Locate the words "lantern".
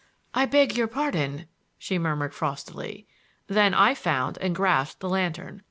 5.09-5.59